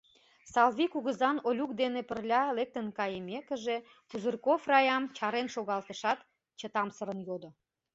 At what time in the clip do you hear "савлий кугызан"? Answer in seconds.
0.53-1.37